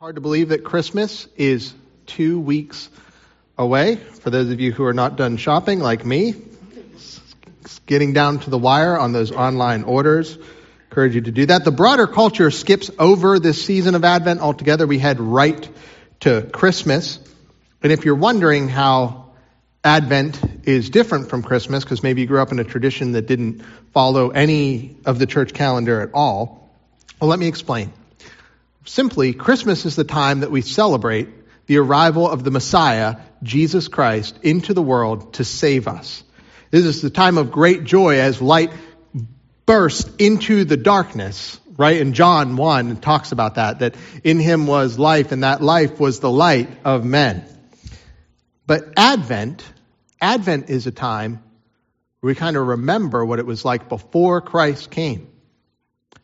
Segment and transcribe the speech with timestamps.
[0.00, 1.74] Hard to believe that Christmas is
[2.06, 2.88] two weeks
[3.58, 3.96] away.
[3.96, 6.36] For those of you who are not done shopping like me,
[7.62, 10.38] it's getting down to the wire on those online orders.
[10.84, 11.64] Encourage you to do that.
[11.64, 14.86] The broader culture skips over this season of Advent altogether.
[14.86, 15.68] We head right
[16.20, 17.18] to Christmas.
[17.82, 19.32] And if you're wondering how
[19.82, 23.62] Advent is different from Christmas, because maybe you grew up in a tradition that didn't
[23.92, 26.70] follow any of the church calendar at all,
[27.20, 27.92] well, let me explain.
[28.88, 31.28] Simply, Christmas is the time that we celebrate
[31.66, 36.24] the arrival of the Messiah, Jesus Christ, into the world to save us.
[36.70, 38.72] This is the time of great joy as light
[39.66, 42.00] bursts into the darkness, right?
[42.00, 46.20] And John 1 talks about that, that in him was life and that life was
[46.20, 47.44] the light of men.
[48.66, 49.70] But Advent,
[50.18, 51.42] Advent is a time
[52.20, 55.28] where we kind of remember what it was like before Christ came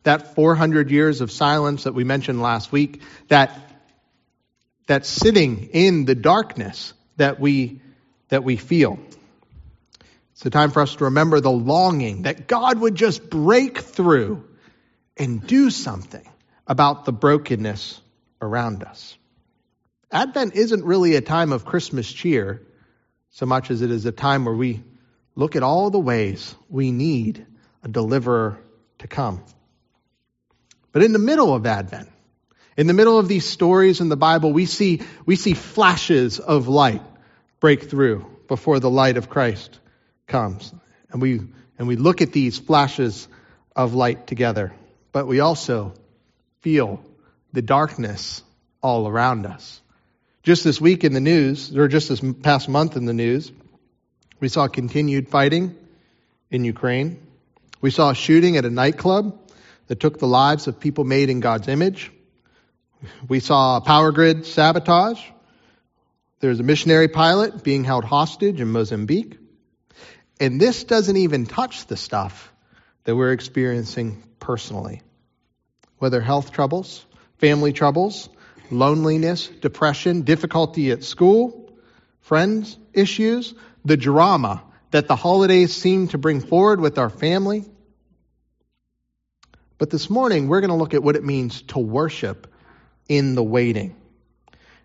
[0.05, 3.59] that 400 years of silence that we mentioned last week, that,
[4.87, 7.81] that sitting in the darkness that we,
[8.29, 8.99] that we feel.
[10.33, 14.45] It's a time for us to remember the longing that God would just break through
[15.17, 16.29] and do something
[16.67, 18.01] about the brokenness
[18.41, 19.17] around us.
[20.11, 22.63] Advent isn't really a time of Christmas cheer
[23.31, 24.83] so much as it is a time where we
[25.35, 27.47] look at all the ways we need
[27.83, 28.59] a deliverer
[28.99, 29.43] to come.
[30.95, 32.09] But in the middle of Advent,
[32.77, 36.69] in the middle of these stories in the Bible, we see, we see flashes of
[36.69, 37.03] light
[37.59, 39.81] break through before the light of Christ
[40.29, 40.73] comes.
[41.11, 41.41] And we,
[41.79, 43.27] and we look at these flashes
[43.75, 44.73] of light together.
[45.11, 45.95] But we also
[46.61, 47.05] feel
[47.53, 48.45] the darkness
[48.81, 49.81] all around us.
[50.45, 53.51] Just this week in the news, or just this past month in the news,
[54.39, 55.75] we saw continued fighting
[56.53, 57.21] in Ukraine.
[57.81, 59.41] We saw a shooting at a nightclub
[59.87, 62.11] that took the lives of people made in God's image.
[63.29, 65.21] We saw power grid sabotage.
[66.41, 69.39] There's a missionary pilot being held hostage in Mozambique.
[70.41, 72.53] And this doesn't even touch the stuff
[73.05, 75.03] that we're experiencing personally.
[75.99, 77.05] Whether health troubles,
[77.39, 78.29] family troubles,
[78.71, 81.73] loneliness, depression, difficulty at school,
[82.21, 83.55] friends issues,
[83.85, 87.65] the drama that the holidays seem to bring forward with our family,
[89.79, 92.53] but this morning, we're going to look at what it means to worship
[93.09, 93.97] in the waiting.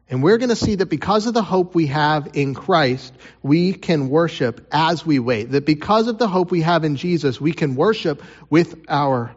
[0.09, 3.13] And we're going to see that because of the hope we have in Christ,
[3.43, 5.51] we can worship as we wait.
[5.51, 9.35] That because of the hope we have in Jesus, we can worship with our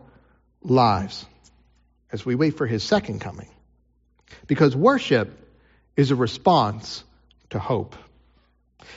[0.63, 1.27] lives
[2.11, 3.49] as we wait for his second coming.
[4.47, 5.39] Because worship
[5.95, 7.05] is a response
[7.51, 7.95] to hope.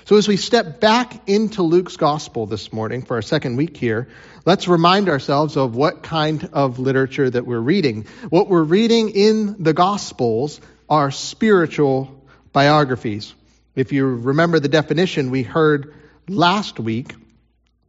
[0.06, 4.08] So, as we step back into Luke's gospel this morning for our second week here,
[4.46, 8.06] let's remind ourselves of what kind of literature that we're reading.
[8.30, 13.34] What we're reading in the gospels are spiritual biographies.
[13.76, 15.94] If you remember the definition we heard
[16.28, 17.16] last week,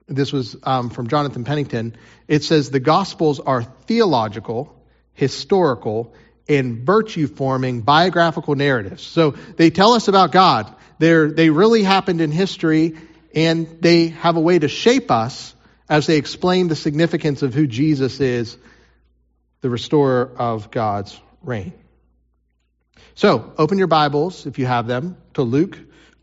[0.09, 1.97] this was um, from Jonathan Pennington,
[2.29, 4.75] it says the gospels are theological,
[5.15, 6.15] historical,
[6.49, 9.03] and virtue forming biographical narratives.
[9.03, 10.73] So they tell us about God.
[10.99, 12.97] They're, they really happened in history,
[13.34, 15.55] and they have a way to shape us
[15.89, 18.57] as they explain the significance of who Jesus is,
[19.61, 21.73] the restorer of God's reign.
[23.15, 25.79] So, open your Bibles, if you have them, to Luke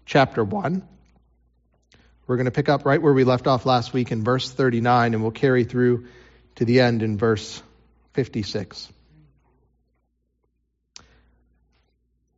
[0.06, 0.88] chapter 1.
[2.26, 5.14] We're going to pick up right where we left off last week in verse 39,
[5.14, 6.08] and we'll carry through
[6.56, 7.62] to the end in verse
[8.14, 8.92] 56.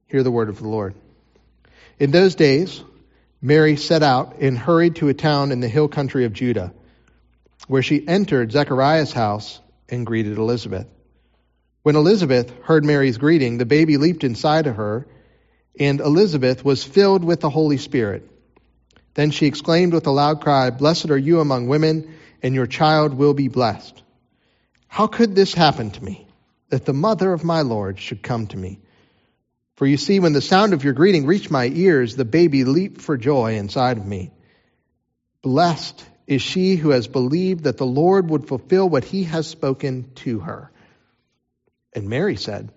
[0.08, 0.96] Hear the word of the Lord.
[1.98, 2.84] In those days,
[3.42, 6.74] Mary set out and hurried to a town in the hill country of Judah,
[7.68, 10.88] where she entered Zechariah's house and greeted Elizabeth.
[11.84, 15.08] When Elizabeth heard Mary's greeting, the baby leaped inside of her,
[15.80, 18.30] and Elizabeth was filled with the Holy Spirit.
[19.14, 22.14] Then she exclaimed with a loud cry, Blessed are you among women,
[22.44, 24.04] and your child will be blessed.
[24.88, 26.28] How could this happen to me,
[26.70, 28.80] that the mother of my Lord should come to me?
[29.76, 33.02] For you see, when the sound of your greeting reached my ears, the baby leaped
[33.02, 34.32] for joy inside of me.
[35.42, 40.12] Blessed is she who has believed that the Lord would fulfill what he has spoken
[40.16, 40.72] to her.
[41.94, 42.72] And Mary said,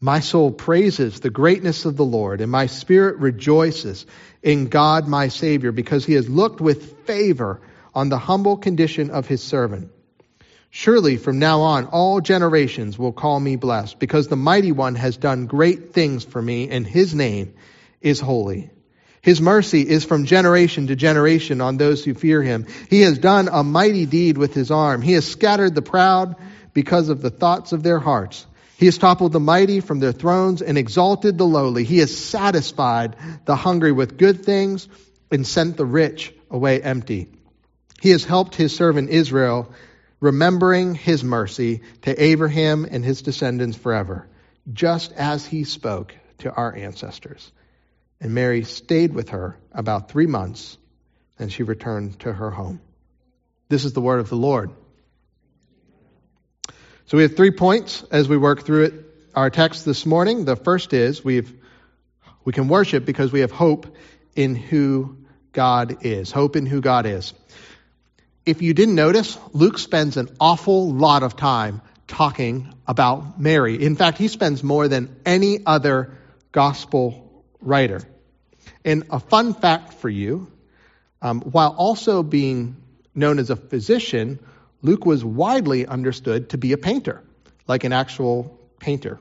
[0.00, 4.06] My soul praises the greatness of the Lord, and my spirit rejoices
[4.42, 7.60] in God my Savior, because he has looked with favor
[7.92, 9.90] on the humble condition of his servant.
[10.70, 15.16] Surely from now on all generations will call me blessed, because the mighty one has
[15.16, 17.54] done great things for me, and his name
[18.00, 18.70] is holy.
[19.22, 22.66] His mercy is from generation to generation on those who fear him.
[22.88, 25.02] He has done a mighty deed with his arm.
[25.02, 26.36] He has scattered the proud
[26.72, 28.46] because of the thoughts of their hearts.
[28.76, 31.82] He has toppled the mighty from their thrones and exalted the lowly.
[31.82, 34.86] He has satisfied the hungry with good things
[35.32, 37.28] and sent the rich away empty.
[38.00, 39.72] He has helped his servant Israel,
[40.20, 44.28] remembering his mercy to Abraham and his descendants forever,
[44.72, 47.50] just as he spoke to our ancestors.
[48.20, 50.76] And Mary stayed with her about three months,
[51.38, 52.80] and she returned to her home.
[53.68, 54.70] This is the word of the Lord.
[57.06, 58.94] So we have three points as we work through it.
[59.34, 60.44] Our text this morning.
[60.44, 61.52] The first is we've
[62.44, 63.94] we can worship because we have hope
[64.34, 65.18] in who
[65.52, 66.32] God is.
[66.32, 67.34] Hope in who God is.
[68.48, 73.84] If you didn't notice, Luke spends an awful lot of time talking about Mary.
[73.84, 76.16] In fact, he spends more than any other
[76.50, 78.00] gospel writer.
[78.86, 80.50] And a fun fact for you
[81.20, 82.78] um, while also being
[83.14, 84.38] known as a physician,
[84.80, 87.22] Luke was widely understood to be a painter,
[87.66, 89.20] like an actual painter.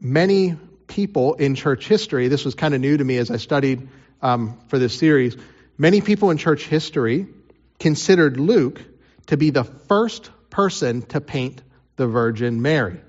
[0.00, 0.56] Many
[0.88, 3.88] people in church history, this was kind of new to me as I studied
[4.20, 5.36] um, for this series,
[5.76, 7.28] many people in church history
[7.78, 8.82] considered Luke
[9.26, 11.62] to be the first person to paint
[11.96, 13.00] the Virgin Mary.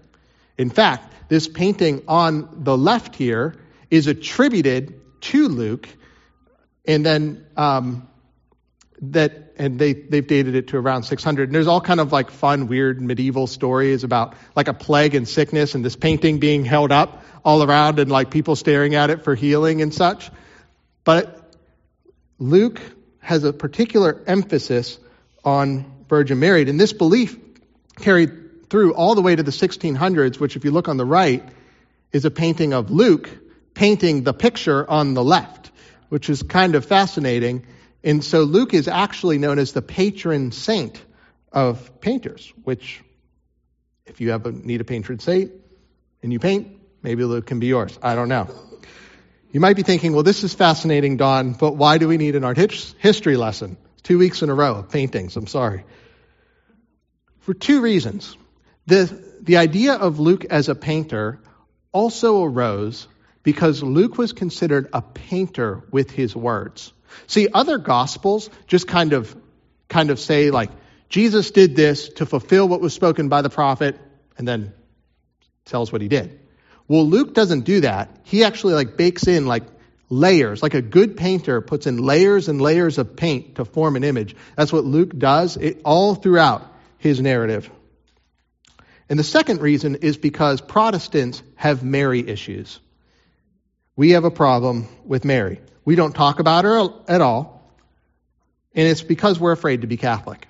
[0.57, 3.55] In fact, this painting on the left here
[3.89, 5.87] is attributed to Luke,
[6.85, 8.09] and then um,
[9.01, 12.31] that and they they've dated it to around 600 and there's all kind of like
[12.31, 16.91] fun weird medieval stories about like a plague and sickness and this painting being held
[16.91, 20.29] up all around and like people staring at it for healing and such
[21.05, 21.55] but
[22.39, 22.81] luke
[23.19, 24.99] has a particular emphasis
[25.43, 27.37] on virgin mary and this belief
[27.97, 31.47] carried through all the way to the 1600s which if you look on the right
[32.11, 33.29] is a painting of luke
[33.73, 35.71] painting the picture on the left
[36.09, 37.65] which is kind of fascinating
[38.03, 41.01] and so Luke is actually known as the patron saint
[41.51, 43.01] of painters, which,
[44.05, 45.51] if you have a, need a patron saint
[46.23, 47.97] and you paint, maybe Luke can be yours.
[48.01, 48.47] I don't know.
[49.51, 52.43] You might be thinking, well, this is fascinating, Don, but why do we need an
[52.43, 53.77] art history lesson?
[54.03, 55.35] Two weeks in a row of paintings.
[55.35, 55.85] I'm sorry.
[57.39, 58.37] For two reasons.
[58.85, 59.05] The,
[59.41, 61.39] the idea of Luke as a painter
[61.91, 63.07] also arose
[63.41, 66.93] because Luke was considered a painter with his words.
[67.25, 69.35] See, other gospels just kind of
[69.87, 70.69] kind of say like
[71.09, 73.99] Jesus did this to fulfill what was spoken by the prophet
[74.37, 74.73] and then
[75.65, 76.39] tells what he did.
[76.89, 78.09] Well, Luke doesn't do that.
[78.23, 79.63] He actually like bakes in like
[80.09, 84.03] layers, like a good painter puts in layers and layers of paint to form an
[84.03, 84.35] image.
[84.57, 86.65] That's what Luke does it, all throughout
[86.97, 87.69] his narrative.
[89.07, 92.79] And the second reason is because Protestants have Mary issues.
[93.95, 95.61] We have a problem with Mary.
[95.85, 97.61] We don't talk about her at all.
[98.73, 100.47] And it's because we're afraid to be Catholic.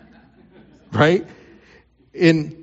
[0.92, 1.26] right?
[2.14, 2.61] In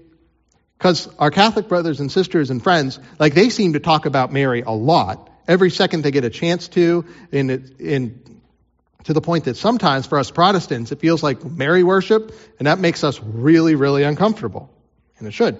[0.80, 4.62] because our Catholic brothers and sisters and friends, like they seem to talk about Mary
[4.62, 5.30] a lot.
[5.46, 7.50] Every second they get a chance to, in
[7.80, 8.42] in
[9.04, 12.80] to the point that sometimes for us Protestants it feels like Mary worship, and that
[12.80, 14.74] makes us really, really uncomfortable.
[15.18, 15.60] And it should.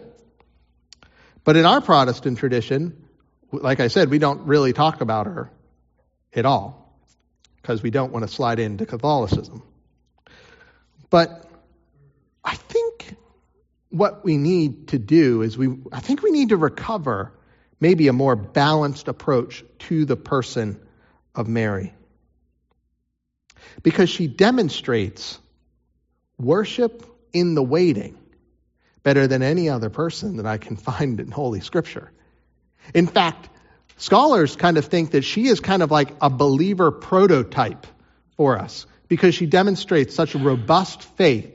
[1.44, 3.06] But in our Protestant tradition,
[3.52, 5.52] like I said, we don't really talk about her
[6.34, 6.98] at all
[7.62, 9.64] because we don't want to slide into Catholicism.
[11.10, 11.49] But
[13.90, 17.34] what we need to do is we I think we need to recover
[17.80, 20.80] maybe a more balanced approach to the person
[21.34, 21.94] of Mary.
[23.84, 25.40] Because she demonstrates
[26.38, 28.18] worship in the waiting
[29.04, 32.12] better than any other person that I can find in Holy Scripture.
[32.94, 33.50] In fact,
[34.00, 37.86] Scholars kind of think that she is kind of like a believer prototype
[38.38, 41.52] for us because she demonstrates such a robust faith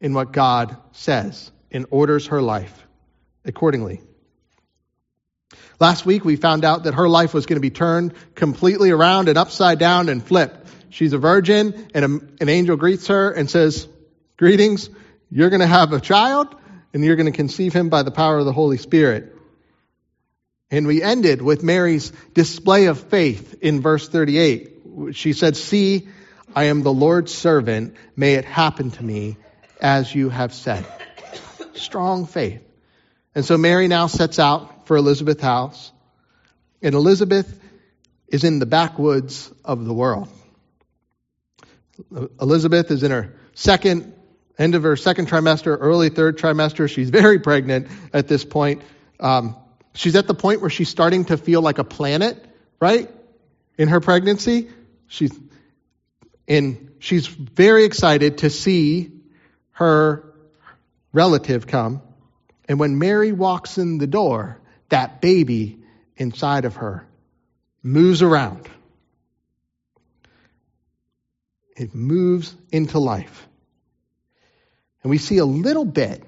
[0.00, 2.86] in what God says and orders her life
[3.44, 4.00] accordingly.
[5.78, 9.28] Last week, we found out that her life was going to be turned completely around
[9.28, 10.68] and upside down and flipped.
[10.90, 13.88] She's a virgin, and a, an angel greets her and says,
[14.36, 14.90] Greetings,
[15.30, 16.54] you're going to have a child,
[16.92, 19.34] and you're going to conceive him by the power of the Holy Spirit.
[20.70, 24.76] And we ended with Mary's display of faith in verse 38.
[25.12, 26.08] She said, See,
[26.54, 27.96] I am the Lord's servant.
[28.16, 29.36] May it happen to me
[29.80, 30.86] as you have said.
[31.74, 32.62] Strong faith.
[33.34, 35.92] And so Mary now sets out for Elizabeth's house.
[36.82, 37.58] And Elizabeth
[38.28, 40.28] is in the backwoods of the world.
[42.40, 44.14] Elizabeth is in her second,
[44.58, 46.88] end of her second trimester, early third trimester.
[46.88, 48.82] She's very pregnant at this point.
[49.18, 49.56] Um,
[49.94, 52.44] She's at the point where she's starting to feel like a planet,
[52.80, 53.10] right?
[53.76, 54.70] In her pregnancy.
[55.08, 55.36] She's,
[56.46, 59.10] and she's very excited to see
[59.80, 60.22] her
[61.12, 62.02] relative come
[62.68, 64.60] And when Mary walks in the door,
[64.90, 65.82] that baby
[66.16, 67.04] inside of her
[67.82, 68.68] moves around.
[71.76, 73.48] It moves into life.
[75.02, 76.22] And we see a little bit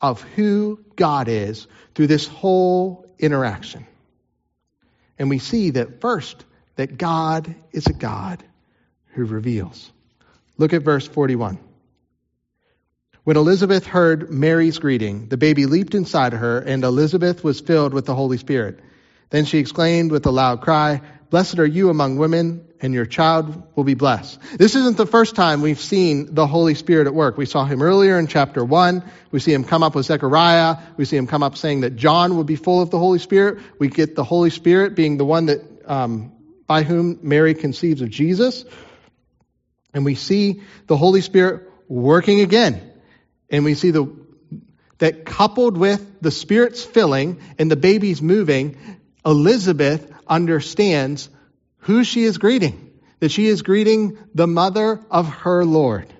[0.00, 3.84] of who God is through this whole interaction.
[5.18, 6.44] And we see that first,
[6.76, 8.44] that God is a God
[9.14, 9.90] who reveals.
[10.58, 11.58] Look at verse 41.
[13.24, 18.04] When Elizabeth heard Mary's greeting, the baby leaped inside her, and Elizabeth was filled with
[18.04, 18.80] the Holy Spirit.
[19.30, 23.62] Then she exclaimed with a loud cry, Blessed are you among women, and your child
[23.76, 24.38] will be blessed.
[24.58, 27.38] This isn't the first time we've seen the Holy Spirit at work.
[27.38, 29.04] We saw him earlier in chapter 1.
[29.30, 30.78] We see him come up with Zechariah.
[30.96, 33.60] We see him come up saying that John will be full of the Holy Spirit.
[33.78, 36.32] We get the Holy Spirit being the one that, um,
[36.66, 38.64] by whom Mary conceives of Jesus.
[39.94, 42.91] And we see the Holy Spirit working again.
[43.52, 44.10] And we see the,
[44.98, 48.78] that coupled with the Spirit's filling and the baby's moving,
[49.24, 51.28] Elizabeth understands
[51.80, 56.12] who she is greeting, that she is greeting the mother of her Lord.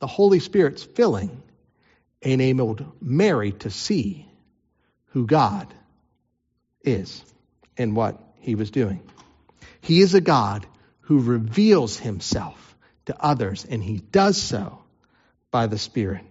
[0.00, 1.40] The Holy Spirit's filling
[2.20, 4.28] enabled Mary to see
[5.10, 5.72] who God
[6.82, 7.22] is
[7.78, 9.00] and what he was doing.
[9.80, 10.66] He is a God
[11.02, 12.71] who reveals himself
[13.06, 14.78] to others, and he does so
[15.50, 16.22] by the Spirit.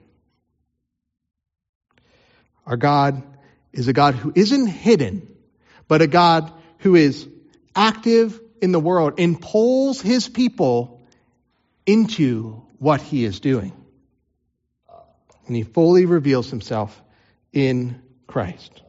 [2.65, 3.21] Our God
[3.73, 5.27] is a God who isn't hidden,
[5.87, 7.27] but a God who is
[7.75, 11.01] active in the world and pulls his people
[11.85, 13.73] into what he is doing.
[15.47, 17.01] And he fully reveals himself
[17.51, 18.81] in Christ.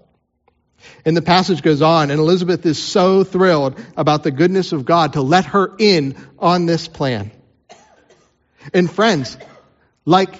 [1.04, 5.14] And the passage goes on, and Elizabeth is so thrilled about the goodness of God
[5.14, 7.30] to let her in on this plan.
[8.72, 9.36] And friends,
[10.04, 10.34] like,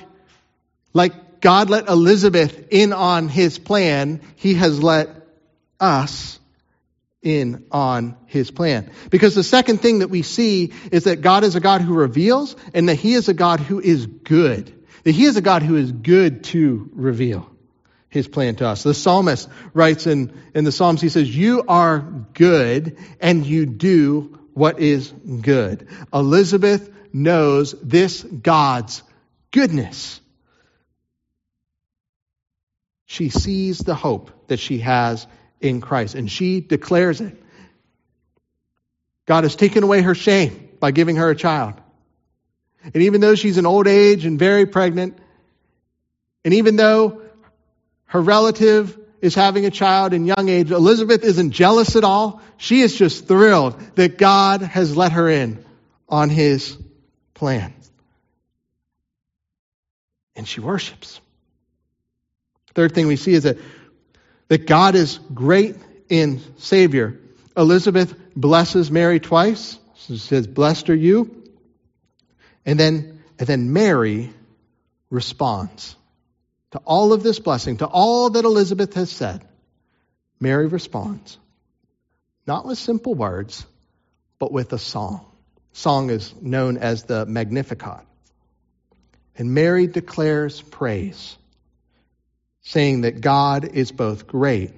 [0.92, 5.08] like God let Elizabeth in on his plan, he has let
[5.80, 6.38] us
[7.22, 8.90] in on his plan.
[9.10, 12.56] Because the second thing that we see is that God is a God who reveals
[12.74, 14.72] and that he is a God who is good.
[15.04, 17.48] That he is a God who is good to reveal
[18.08, 18.82] his plan to us.
[18.82, 21.98] The psalmist writes in, in the Psalms, he says, You are
[22.34, 25.88] good and you do what is good.
[26.12, 29.02] Elizabeth knows this God's
[29.50, 30.20] goodness
[33.12, 35.26] she sees the hope that she has
[35.60, 37.36] in Christ and she declares it.
[39.26, 41.74] God has taken away her shame by giving her a child.
[42.82, 45.18] And even though she's an old age and very pregnant,
[46.42, 47.20] and even though
[48.06, 52.42] her relative is having a child in young age, Elizabeth isn't jealous at all.
[52.58, 55.64] She is just thrilled that God has let her in
[56.08, 56.76] on his
[57.32, 57.72] plan.
[60.34, 61.20] And she worships.
[62.74, 63.58] Third thing we see is that,
[64.48, 65.76] that God is great
[66.08, 67.20] in Savior.
[67.56, 69.78] Elizabeth blesses Mary twice.
[69.98, 71.44] She says, Blessed are you.
[72.66, 74.32] And then, and then Mary
[75.10, 75.94] responds
[76.72, 79.46] to all of this blessing, to all that Elizabeth has said.
[80.40, 81.38] Mary responds,
[82.46, 83.64] not with simple words,
[84.38, 85.24] but with a song.
[85.72, 88.04] Song is known as the Magnificat.
[89.36, 91.36] And Mary declares praise
[92.62, 94.72] saying that God is both great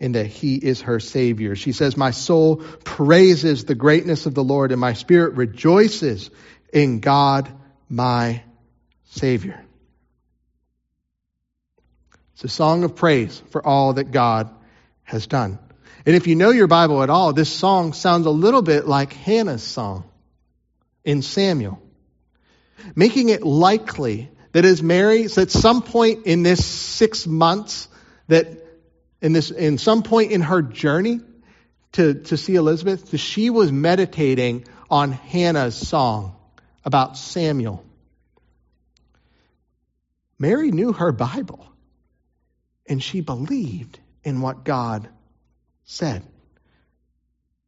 [0.00, 1.56] and that he is her Savior.
[1.56, 6.30] She says, My soul praises the greatness of the Lord, and my spirit rejoices
[6.72, 7.50] in God,
[7.88, 8.42] my
[9.06, 9.64] Savior.
[12.38, 14.48] It's a song of praise for all that God
[15.02, 15.58] has done.
[16.06, 19.12] And if you know your Bible at all, this song sounds a little bit like
[19.12, 20.04] Hannah's song
[21.04, 21.82] in Samuel,
[22.94, 27.88] making it likely that as Mary, at some point in this six months,
[28.28, 28.46] that
[29.20, 31.18] in this, in some point in her journey
[31.94, 36.36] to, to see Elizabeth, that she was meditating on Hannah's song
[36.84, 37.84] about Samuel.
[40.38, 41.66] Mary knew her Bible,
[42.88, 45.08] and she believed in what God
[45.84, 46.22] said.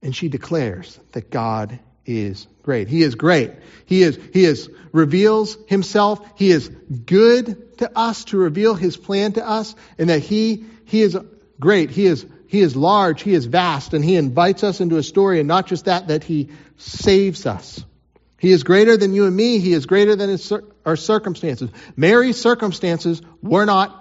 [0.02, 2.88] And she declares that God is great.
[2.88, 3.52] He is great.
[3.84, 6.26] He is, he is, reveals himself.
[6.36, 11.02] He is good to us to reveal his plan to us and that he, he
[11.02, 11.16] is
[11.58, 11.90] great.
[11.90, 13.22] He is, he is large.
[13.22, 16.24] He is vast and he invites us into a story and not just that, that
[16.24, 16.48] he
[16.78, 17.84] saves us.
[18.38, 19.58] He is greater than you and me.
[19.58, 20.50] He is greater than his,
[20.86, 21.70] our circumstances.
[21.94, 23.99] Mary's circumstances were not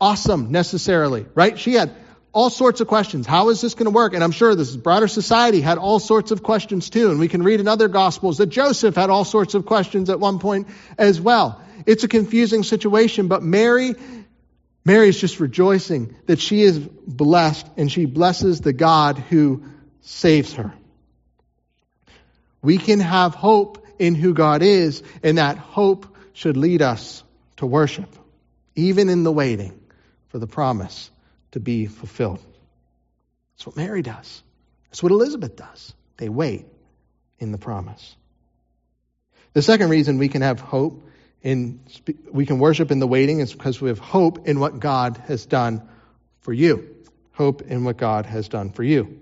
[0.00, 1.58] awesome necessarily, right?
[1.58, 1.94] She had
[2.34, 3.26] all sorts of questions.
[3.26, 4.12] How is this going to work?
[4.12, 7.10] And I'm sure this broader society had all sorts of questions too.
[7.10, 10.18] And we can read in other gospels that Joseph had all sorts of questions at
[10.18, 10.66] one point
[10.98, 11.62] as well.
[11.86, 13.94] It's a confusing situation, but Mary,
[14.84, 19.62] Mary is just rejoicing that she is blessed and she blesses the God who
[20.00, 20.74] saves her.
[22.62, 27.22] We can have hope in who God is, and that hope should lead us
[27.58, 28.08] to worship,
[28.74, 29.78] even in the waiting
[30.34, 31.12] for the promise
[31.52, 32.40] to be fulfilled.
[33.54, 34.42] That's what Mary does.
[34.86, 35.94] That's what Elizabeth does.
[36.16, 36.66] They wait
[37.38, 38.16] in the promise.
[39.52, 41.06] The second reason we can have hope
[41.40, 41.78] in
[42.32, 45.46] we can worship in the waiting is because we have hope in what God has
[45.46, 45.88] done
[46.40, 46.96] for you.
[47.34, 49.20] Hope in what God has done for you.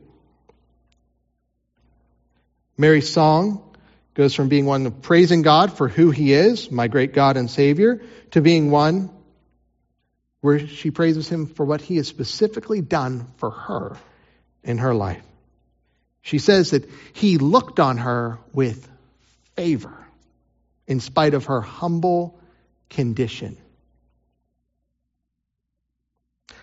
[2.79, 3.63] Mary's song
[4.15, 7.51] goes from being one of praising God for who he is, my great God and
[7.51, 8.01] Savior,
[8.31, 9.11] to being one
[10.43, 13.97] where she praises him for what he has specifically done for her
[14.63, 15.23] in her life.
[16.21, 18.89] She says that he looked on her with
[19.57, 19.97] favor
[20.87, 22.39] in spite of her humble
[22.91, 23.57] condition.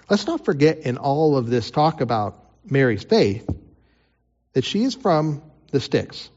[0.09, 3.48] Let's not forget in all of this talk about Mary's faith
[4.53, 6.29] that she is from the sticks.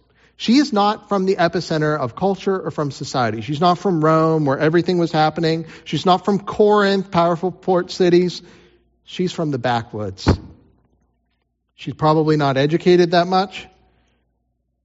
[0.42, 3.42] She is not from the epicenter of culture or from society.
[3.42, 5.66] She's not from Rome where everything was happening.
[5.84, 8.42] She's not from Corinth, powerful port cities.
[9.04, 10.28] She's from the backwoods.
[11.76, 13.68] She's probably not educated that much.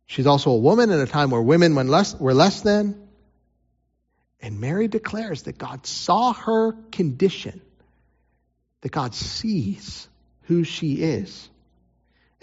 [0.05, 3.07] She's also a woman in a time where women were less, were less than.
[4.39, 7.61] And Mary declares that God saw her condition,
[8.81, 10.07] that God sees
[10.43, 11.49] who she is,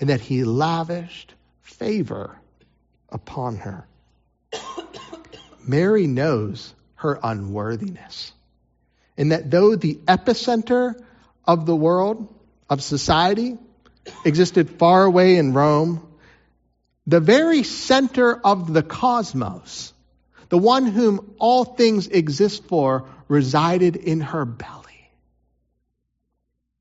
[0.01, 2.41] and that He lavished favor
[3.15, 3.87] upon her.
[5.67, 8.33] Mary knows her unworthiness,
[9.17, 11.03] and that though the epicenter
[11.47, 12.29] of the world,
[12.69, 13.57] of society,
[14.25, 16.07] existed far away in Rome,
[17.07, 19.93] the very center of the cosmos,
[20.49, 25.11] the one whom all things exist for, resided in her belly.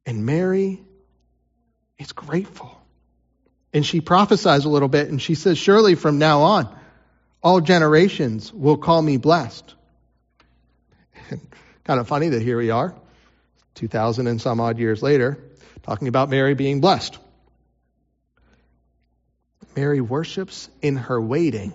[0.05, 0.81] And Mary
[1.97, 2.82] is grateful.
[3.73, 6.75] And she prophesies a little bit and she says, Surely from now on,
[7.41, 9.73] all generations will call me blessed.
[11.83, 12.95] kind of funny that here we are,
[13.75, 15.43] 2,000 and some odd years later,
[15.81, 17.17] talking about Mary being blessed.
[19.75, 21.73] Mary worships in her waiting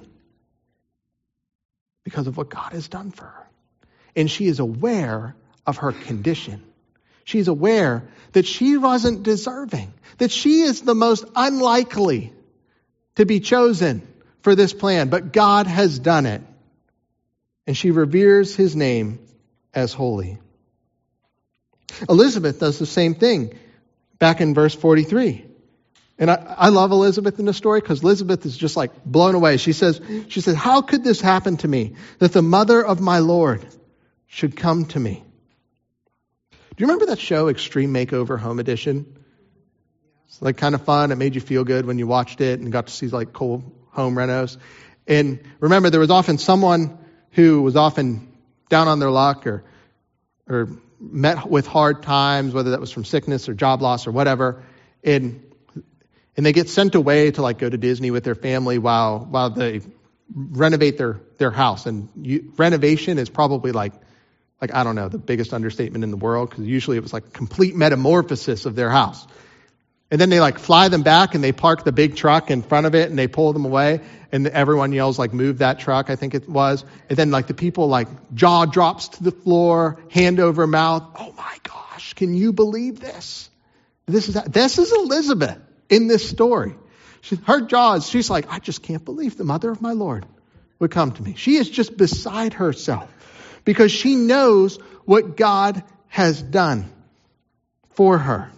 [2.05, 3.47] because of what God has done for her.
[4.15, 5.35] And she is aware
[5.67, 6.63] of her condition.
[7.29, 12.33] She's aware that she wasn't deserving, that she is the most unlikely
[13.17, 14.01] to be chosen
[14.41, 16.41] for this plan, but God has done it.
[17.67, 19.19] And she reveres his name
[19.75, 20.39] as holy.
[22.09, 23.53] Elizabeth does the same thing
[24.19, 25.45] back in verse 43.
[26.19, 29.59] And I, I love Elizabeth in the story because Elizabeth is just like blown away.
[29.59, 33.19] She says, she says, how could this happen to me that the mother of my
[33.19, 33.67] Lord
[34.29, 35.25] should come to me?
[36.79, 39.19] Do you remember that show, Extreme Makeover Home Edition?
[40.29, 41.11] It's like kind of fun.
[41.11, 43.65] It made you feel good when you watched it and got to see like cool
[43.91, 44.59] home renos.
[45.05, 46.97] And remember, there was often someone
[47.33, 48.33] who was often
[48.69, 49.65] down on their luck or,
[50.49, 50.69] or
[51.01, 54.63] met with hard times, whether that was from sickness or job loss or whatever.
[55.03, 55.53] And
[56.37, 59.51] and they get sent away to like go to Disney with their family while while
[59.51, 59.81] they
[60.33, 61.87] renovate their their house.
[61.87, 63.95] And you, renovation is probably like
[64.61, 67.33] like I don't know the biggest understatement in the world because usually it was like
[67.33, 69.27] complete metamorphosis of their house.
[70.11, 72.87] And then they like fly them back and they park the big truck in front
[72.87, 74.01] of it and they pull them away
[74.33, 76.85] and everyone yells like move that truck I think it was.
[77.09, 81.05] And then like the people like jaw drops to the floor, hand over mouth.
[81.19, 83.51] Oh my gosh, can you believe this?
[84.07, 85.59] This is this is Elizabeth
[85.91, 86.75] in this story.
[87.21, 90.25] She, her jaws, she's like, I just can't believe the mother of my Lord
[90.79, 91.35] would come to me.
[91.37, 93.13] She is just beside herself
[93.69, 96.91] because she knows what God has done
[97.91, 98.51] for her.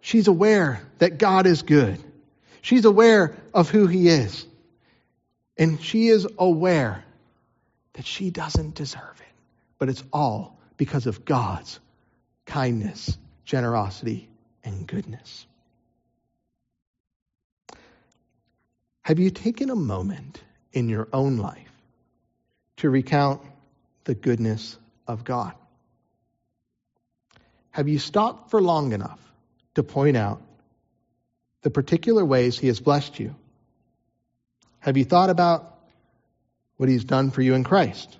[0.00, 2.02] She's aware that God is good.
[2.62, 4.46] She's aware of who He is.
[5.58, 7.04] And she is aware
[7.92, 9.34] that she doesn't deserve it.
[9.78, 11.78] But it's all because of God's
[12.46, 14.30] kindness, generosity,
[14.64, 15.46] and goodness.
[19.02, 21.71] Have you taken a moment in your own life
[22.82, 23.40] to recount
[24.02, 25.52] the goodness of God?
[27.70, 29.20] Have you stopped for long enough
[29.76, 30.42] to point out
[31.62, 33.36] the particular ways He has blessed you?
[34.80, 35.78] Have you thought about
[36.76, 38.18] what He's done for you in Christ?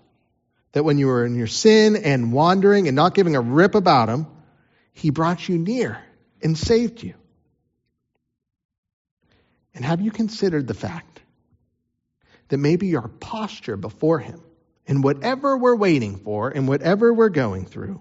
[0.75, 4.09] That when you were in your sin and wandering and not giving a rip about
[4.09, 4.29] Him,
[4.92, 5.98] He brought you near
[6.40, 7.14] and saved you.
[9.75, 11.20] And have you considered the fact
[12.46, 14.40] that maybe your posture before Him
[14.86, 18.00] in whatever we're waiting for and whatever we're going through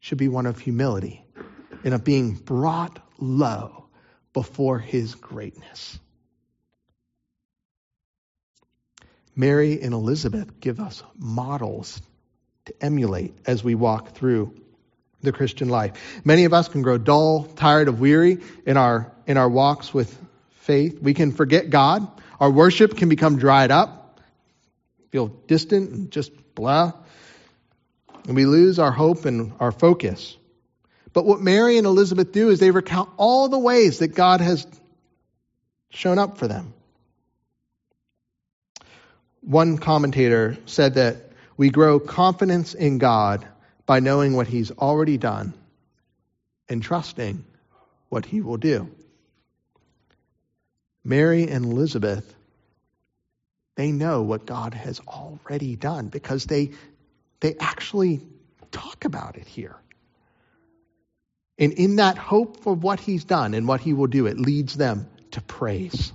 [0.00, 1.24] should be one of humility
[1.84, 3.86] and of being brought low
[4.32, 5.98] before his greatness.
[9.34, 12.00] Mary and Elizabeth give us models
[12.64, 14.54] to emulate as we walk through
[15.22, 16.20] the Christian life.
[16.24, 20.16] Many of us can grow dull, tired of weary in our in our walks with
[20.60, 21.00] faith.
[21.00, 22.08] We can forget God.
[22.40, 24.05] Our worship can become dried up,
[25.16, 26.92] feel distant and just blah.
[28.26, 30.36] And we lose our hope and our focus.
[31.14, 34.66] But what Mary and Elizabeth do is they recount all the ways that God has
[35.88, 36.74] shown up for them.
[39.40, 41.16] One commentator said that
[41.56, 43.48] we grow confidence in God
[43.86, 45.54] by knowing what He's already done
[46.68, 47.42] and trusting
[48.10, 48.90] what He will do.
[51.02, 52.34] Mary and Elizabeth,
[53.76, 56.72] they know what God has already done because they,
[57.40, 58.22] they actually
[58.72, 59.76] talk about it here.
[61.58, 64.76] And in that hope for what He's done and what He will do, it leads
[64.76, 66.12] them to praise.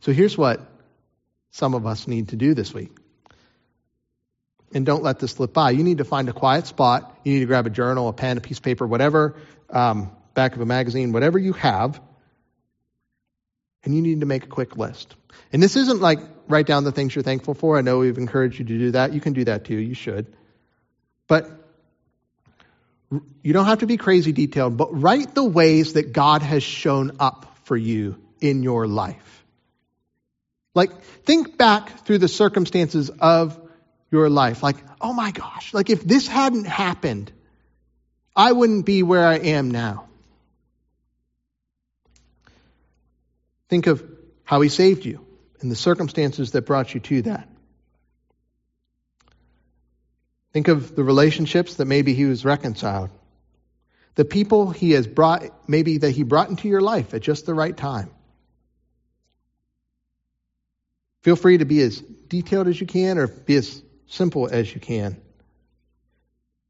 [0.00, 0.60] So here's what
[1.52, 2.90] some of us need to do this week.
[4.74, 5.70] And don't let this slip by.
[5.70, 7.18] You need to find a quiet spot.
[7.24, 9.36] You need to grab a journal, a pen, a piece of paper, whatever,
[9.68, 12.00] um, back of a magazine, whatever you have.
[13.84, 15.14] And you need to make a quick list.
[15.52, 17.78] And this isn't like write down the things you're thankful for.
[17.78, 19.12] I know we've encouraged you to do that.
[19.12, 19.76] You can do that too.
[19.76, 20.32] You should.
[21.26, 21.50] But
[23.42, 27.16] you don't have to be crazy detailed, but write the ways that God has shown
[27.20, 29.44] up for you in your life.
[30.74, 33.58] Like, think back through the circumstances of
[34.10, 34.62] your life.
[34.62, 37.30] Like, oh my gosh, like if this hadn't happened,
[38.34, 40.08] I wouldn't be where I am now.
[43.72, 44.04] Think of
[44.44, 45.24] how he saved you
[45.62, 47.48] and the circumstances that brought you to that.
[50.52, 53.08] Think of the relationships that maybe he was reconciled.
[54.14, 57.54] The people he has brought, maybe that he brought into your life at just the
[57.54, 58.10] right time.
[61.22, 64.82] Feel free to be as detailed as you can or be as simple as you
[64.82, 65.18] can.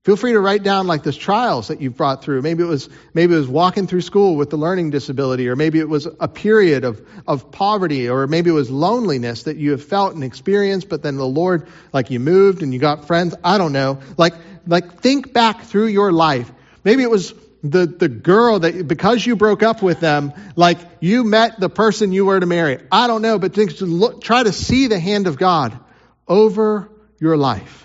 [0.05, 2.43] Feel free to write down like those trials that you've brought through.
[2.43, 5.79] Maybe it was maybe it was walking through school with the learning disability, or maybe
[5.79, 9.85] it was a period of, of poverty, or maybe it was loneliness that you have
[9.85, 13.37] felt and experienced, but then the Lord, like you moved and you got friends.
[13.45, 14.01] I don't know.
[14.17, 14.35] Like
[14.67, 16.51] like think back through your life.
[16.83, 21.23] Maybe it was the, the girl that because you broke up with them, like you
[21.23, 22.81] met the person you were to marry.
[22.91, 25.79] I don't know, but think, look, try to see the hand of God
[26.27, 26.89] over
[27.21, 27.83] your life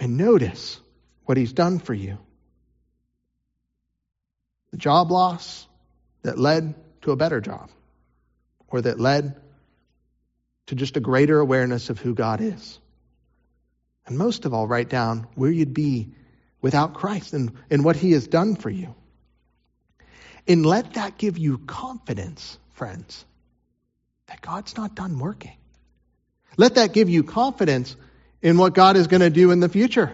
[0.00, 0.80] and notice
[1.26, 2.18] what He's done for you.
[4.72, 5.68] The job loss
[6.22, 7.70] that led to a better job,
[8.68, 9.40] or that led
[10.66, 12.78] to just a greater awareness of who God is.
[14.06, 16.08] And most of all, write down where you'd be
[16.62, 18.94] without Christ and, and what He has done for you.
[20.48, 23.24] And let that give you confidence, friends,
[24.26, 25.56] that God's not done working.
[26.56, 27.94] Let that give you confidence
[28.42, 30.12] in what God is going to do in the future.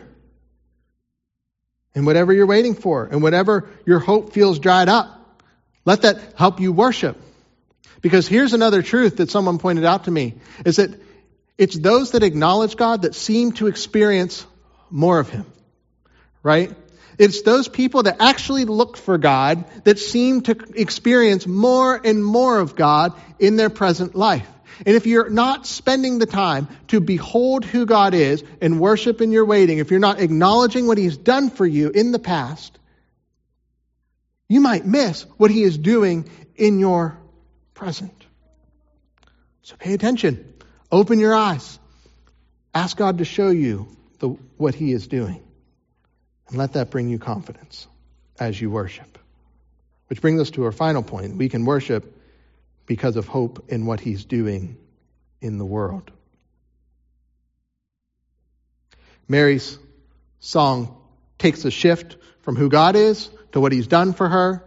[1.95, 5.41] And whatever you're waiting for, and whatever your hope feels dried up,
[5.85, 7.17] let that help you worship.
[8.03, 10.35] Because here's another truth that someone pointed out to me
[10.65, 10.91] is that
[11.57, 14.45] it's those that acknowledge God that seem to experience
[14.91, 15.47] more of Him.
[16.43, 16.75] Right?
[17.19, 22.59] It's those people that actually look for God that seem to experience more and more
[22.59, 24.49] of God in their present life.
[24.85, 29.33] And if you're not spending the time to behold who God is and worship in
[29.33, 32.79] your waiting, if you're not acknowledging what He's done for you in the past,
[34.49, 37.19] you might miss what He is doing in your
[37.75, 38.13] present.
[39.63, 40.55] So pay attention.
[40.93, 41.79] Open your eyes.
[42.75, 45.43] Ask God to show you the, what He is doing.
[46.49, 47.87] And let that bring you confidence
[48.39, 49.19] as you worship.
[50.09, 51.37] Which brings us to our final point.
[51.37, 52.16] We can worship
[52.87, 54.79] because of hope in what he's doing
[55.41, 56.11] in the world.
[59.29, 59.79] Mary's
[60.39, 60.97] song
[61.39, 64.63] takes a shift from who God is to what he's done for her.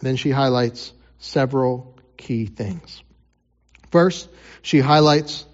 [0.00, 3.02] then she highlights several key things.
[3.90, 4.28] First,
[4.60, 5.46] she highlights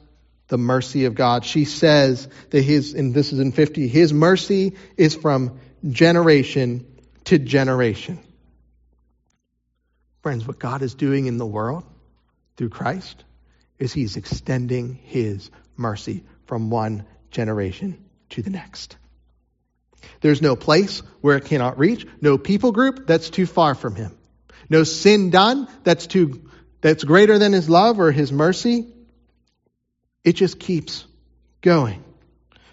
[0.49, 1.44] the mercy of God.
[1.44, 6.87] She says that his, and this is in 50, his mercy is from generation
[7.25, 8.18] to generation.
[10.23, 11.85] Friends, what God is doing in the world
[12.57, 13.25] through Christ
[13.79, 18.97] is He's extending His mercy from one generation to the next.
[20.21, 24.17] There's no place where it cannot reach, no people group that's too far from Him,
[24.69, 28.87] no sin done that's too that's greater than his love or his mercy,
[30.25, 31.05] it just keeps
[31.61, 32.03] going.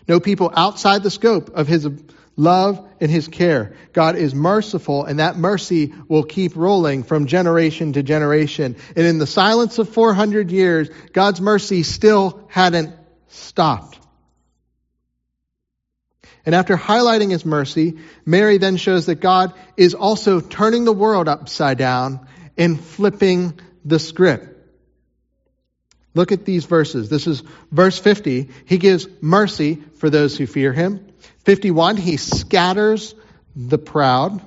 [0.08, 1.88] No people outside the scope of his
[2.38, 3.76] love and his care.
[3.91, 8.78] God is merciful, and that mercy will keep rolling from generation to generation.
[8.95, 12.95] And in the silence of 400 years, God's mercy still hadn't
[13.28, 14.00] stopped.
[16.45, 21.28] And after highlighting his mercy, Mary then shows that God is also turning the world
[21.28, 22.26] upside down
[22.58, 24.54] and flipping the script.
[26.13, 27.10] Look at these verses.
[27.10, 28.50] This is verse 50.
[28.65, 31.07] He gives mercy for those who fear him.
[31.48, 33.16] 51, he scatters
[33.56, 34.42] the proud.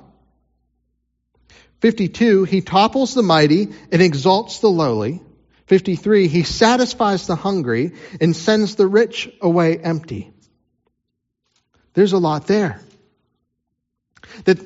[1.79, 5.19] 52, he topples the mighty and exalts the lowly.
[5.65, 10.31] 53, he satisfies the hungry and sends the rich away empty.
[11.95, 12.79] There's a lot there.
[14.43, 14.59] That,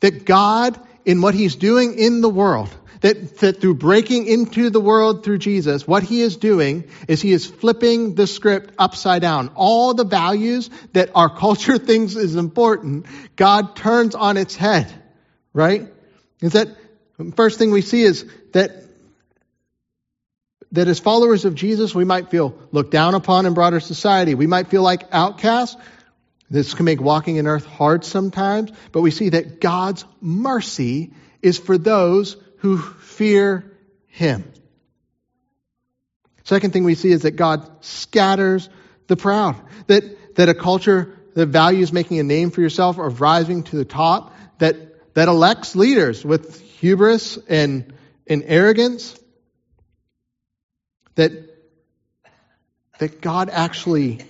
[0.00, 4.80] that God, in what he's doing in the world, that, that through breaking into the
[4.80, 9.50] world through Jesus, what he is doing is he is flipping the script upside down.
[9.54, 14.92] All the values that our culture thinks is important, God turns on its head,
[15.52, 15.88] right?
[16.40, 16.68] Is that
[17.36, 18.84] first thing we see is that
[20.72, 24.36] that as followers of Jesus, we might feel looked down upon in broader society.
[24.36, 25.76] We might feel like outcasts.
[26.48, 31.58] This can make walking in earth hard sometimes, but we see that God's mercy is
[31.58, 34.44] for those who fear him.
[36.44, 38.68] Second thing we see is that God scatters
[39.06, 39.56] the proud.
[39.86, 43.84] That, that a culture that values making a name for yourself or rising to the
[43.84, 47.92] top, that, that elects leaders with hubris and,
[48.26, 49.18] and arrogance,
[51.14, 51.32] that,
[52.98, 54.20] that God actually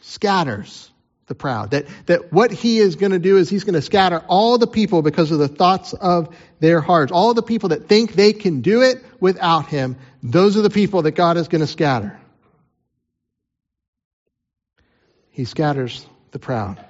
[0.00, 0.90] scatters
[1.28, 1.70] the proud.
[1.70, 4.66] That, that what he is going to do is he's going to scatter all the
[4.66, 7.12] people because of the thoughts of their hearts.
[7.12, 11.02] All the people that think they can do it without him, those are the people
[11.02, 12.18] that God is going to scatter.
[15.30, 16.84] He scatters the proud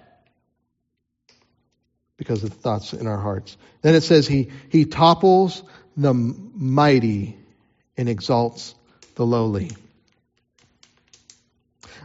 [2.17, 3.57] because of the thoughts in our hearts.
[3.83, 5.63] Then it says he, he topples
[5.97, 7.37] the mighty
[7.97, 8.75] and exalts
[9.17, 9.73] the lowly.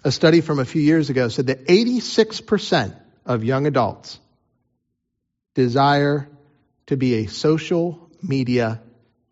[0.04, 2.94] A study from a few years ago said that 86%
[3.26, 4.20] of young adults
[5.54, 6.28] desire
[6.88, 8.82] to be a social media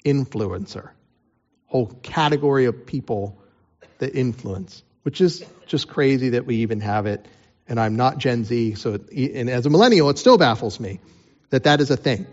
[0.06, 0.92] influencer.
[1.66, 3.38] Whole category of people
[3.98, 7.26] that influence, which is just crazy that we even have it.
[7.68, 11.00] And I'm not Gen Z, so and as a millennial, it still baffles me
[11.50, 12.28] that that is a thing.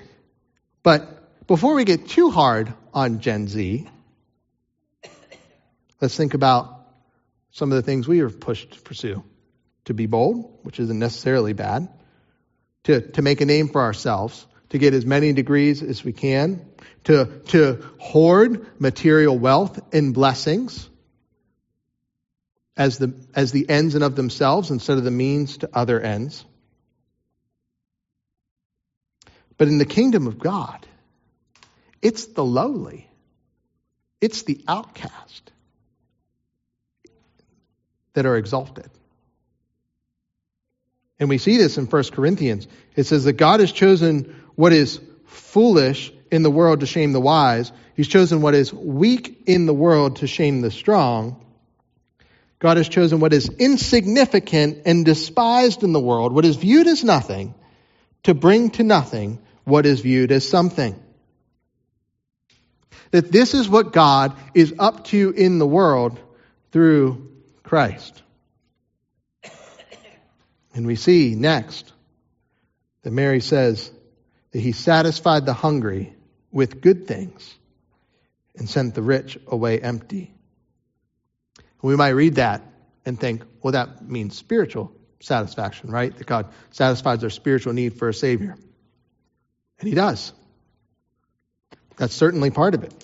[0.82, 3.88] But before we get too hard on Gen Z,
[6.00, 6.77] let's think about
[7.50, 9.24] some of the things we are pushed to pursue.
[9.86, 11.88] To be bold, which isn't necessarily bad.
[12.84, 14.46] To, to make a name for ourselves.
[14.70, 16.66] To get as many degrees as we can.
[17.04, 20.88] To, to hoard material wealth and blessings
[22.78, 26.44] as the, as the ends and of themselves instead of the means to other ends.
[29.58, 30.86] But in the kingdom of God,
[32.00, 33.10] it's the lowly,
[34.20, 35.50] it's the outcast,
[38.18, 38.90] that are exalted.
[41.20, 42.66] And we see this in 1 Corinthians.
[42.96, 47.20] It says that God has chosen what is foolish in the world to shame the
[47.20, 47.70] wise.
[47.94, 51.44] He's chosen what is weak in the world to shame the strong.
[52.58, 57.04] God has chosen what is insignificant and despised in the world, what is viewed as
[57.04, 57.54] nothing,
[58.24, 61.00] to bring to nothing what is viewed as something.
[63.12, 66.18] That this is what God is up to in the world
[66.72, 67.27] through
[67.68, 68.22] Christ.
[70.74, 71.92] And we see next
[73.02, 73.90] that Mary says
[74.52, 76.14] that he satisfied the hungry
[76.50, 77.54] with good things
[78.56, 80.32] and sent the rich away empty.
[81.82, 82.62] We might read that
[83.04, 86.16] and think, well, that means spiritual satisfaction, right?
[86.16, 88.56] That God satisfies our spiritual need for a Savior.
[89.78, 90.32] And He does.
[91.96, 92.94] That's certainly part of it.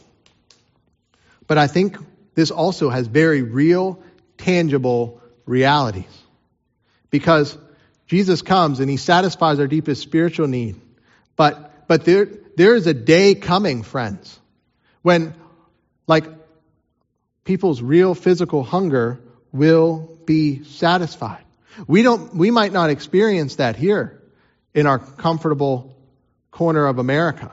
[1.46, 1.98] But I think
[2.35, 4.03] this also has very real
[4.44, 6.22] tangible realities.
[7.11, 7.57] Because
[8.07, 10.78] Jesus comes and he satisfies our deepest spiritual need.
[11.35, 14.38] But, but there, there is a day coming, friends,
[15.00, 15.35] when,
[16.07, 16.24] like,
[17.44, 19.18] people's real physical hunger
[19.50, 21.44] will be satisfied.
[21.87, 24.20] We don't, we might not experience that here
[24.74, 25.96] in our comfortable
[26.50, 27.50] corner of America.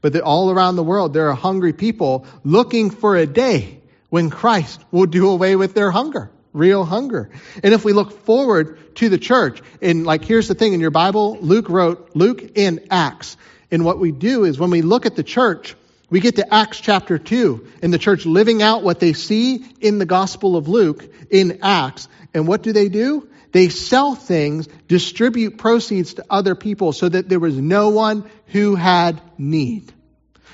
[0.00, 3.81] But all around the world, there are hungry people looking for a day
[4.12, 7.30] when Christ will do away with their hunger, real hunger.
[7.64, 10.90] And if we look forward to the church, and like here's the thing in your
[10.90, 13.38] Bible, Luke wrote Luke in Acts.
[13.70, 15.74] And what we do is when we look at the church,
[16.12, 19.98] We get to Acts chapter 2 and the church living out what they see in
[19.98, 22.06] the Gospel of Luke in Acts.
[22.34, 23.30] And what do they do?
[23.52, 28.74] They sell things, distribute proceeds to other people so that there was no one who
[28.74, 29.90] had need.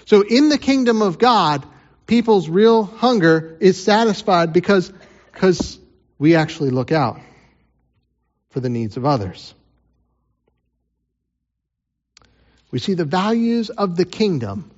[0.06, 1.66] So in the kingdom of God,
[2.08, 4.92] people's real hunger is satisfied because,
[5.32, 5.78] because
[6.18, 7.20] we actually look out
[8.50, 9.54] for the needs of others.
[12.72, 14.70] We see the values of the kingdom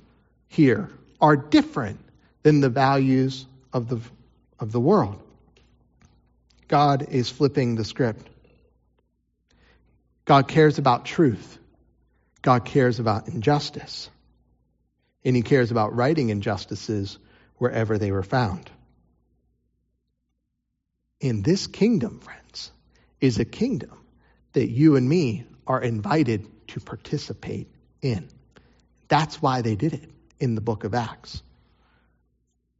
[0.49, 0.89] here
[1.19, 1.99] are different
[2.43, 3.99] than the values of the,
[4.59, 5.21] of the world.
[6.67, 8.27] God is flipping the script.
[10.25, 11.57] God cares about truth.
[12.41, 14.09] God cares about injustice.
[15.23, 17.17] And he cares about righting injustices
[17.57, 18.69] wherever they were found.
[21.19, 22.71] In this kingdom, friends,
[23.19, 24.03] is a kingdom
[24.53, 27.67] that you and me are invited to participate
[28.01, 28.27] in.
[29.07, 31.43] That's why they did it in the book of Acts.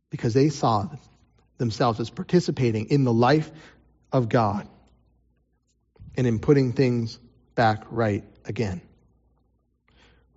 [0.09, 0.89] Because they saw
[1.57, 3.51] themselves as participating in the life
[4.11, 4.67] of God
[6.17, 7.19] and in putting things
[7.53, 8.81] back right again.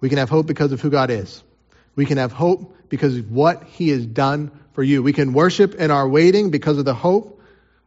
[0.00, 1.42] We can have hope because of who God is.
[1.96, 5.02] We can have hope because of what He has done for you.
[5.02, 7.40] We can worship in our waiting because of the hope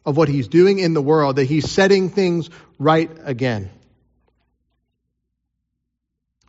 [0.06, 3.70] of what He's doing in the world, that He's setting things right again.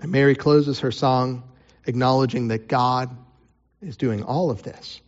[0.01, 1.43] And Mary closes her song
[1.87, 3.17] acknowledging that God
[3.81, 5.01] is doing all of this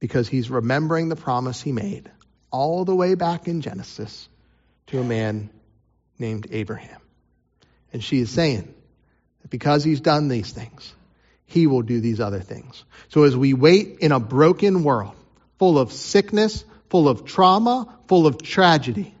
[0.00, 2.10] because he's remembering the promise he made
[2.50, 4.28] all the way back in Genesis
[4.88, 5.50] to a man
[6.18, 7.00] named Abraham.
[7.92, 8.74] And she is saying
[9.42, 10.92] that because he's done these things,
[11.50, 12.84] he will do these other things.
[13.08, 15.16] So as we wait in a broken world,
[15.58, 19.12] full of sickness, full of trauma, full of tragedy,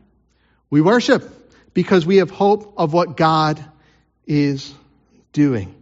[0.70, 1.28] we worship
[1.74, 3.62] because we have hope of what God
[4.26, 4.72] is
[5.32, 5.74] doing.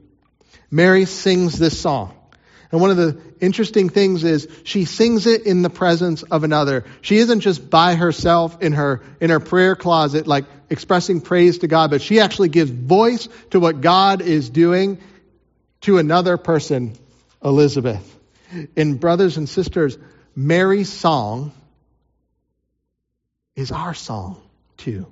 [0.71, 2.15] Mary sings this song.
[2.73, 6.85] And one of the interesting things is she sings it in the presence of another.
[7.03, 11.67] She isn't just by herself in her, in her prayer closet, like expressing praise to
[11.67, 14.99] God, but she actually gives voice to what God is doing
[15.83, 16.97] to another person,
[17.43, 18.17] Elizabeth.
[18.77, 19.99] And brothers and sisters,
[20.35, 21.53] Mary's song
[23.57, 24.41] is our song
[24.77, 25.07] too.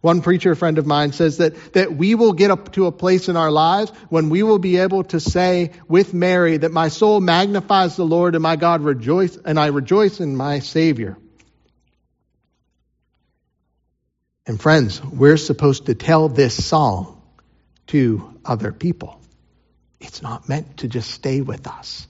[0.00, 3.28] One preacher friend of mine says that, that we will get up to a place
[3.28, 7.20] in our lives when we will be able to say with Mary that my soul
[7.20, 11.16] magnifies the Lord and my God rejoice, and I rejoice in my Savior.
[14.46, 17.20] And friends, we're supposed to tell this song
[17.88, 19.15] to other people.
[20.00, 22.06] It's not meant to just stay with us.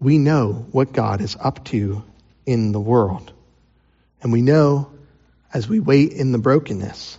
[0.00, 2.02] We know what God is up to
[2.44, 3.32] in the world.
[4.22, 4.90] And we know
[5.52, 7.18] as we wait in the brokenness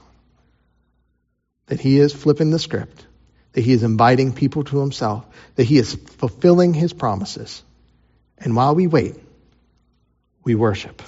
[1.68, 3.06] that He is flipping the script,
[3.54, 7.64] that He is inviting people to Himself, that He is fulfilling His promises.
[8.38, 9.16] And while we wait,
[10.44, 11.02] we worship.